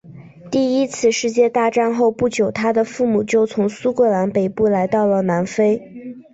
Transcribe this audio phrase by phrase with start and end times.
[0.49, 5.79] 第一次世界大战后不久他的父母就从苏格兰北部来到了南非。